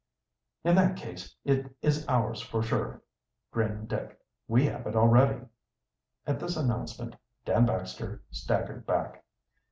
"In 0.63 0.73
that 0.77 0.95
case, 0.97 1.35
it 1.45 1.75
is 1.83 2.07
ours 2.07 2.41
for 2.41 2.63
sure," 2.63 3.03
grinned 3.51 3.87
Dick. 3.89 4.19
"We 4.47 4.65
have 4.65 4.87
it 4.87 4.95
already." 4.95 5.41
At 6.25 6.39
this 6.39 6.57
announcement 6.57 7.17
Dan 7.45 7.67
Baxter 7.67 8.23
staggered 8.31 8.87
back. 8.87 9.23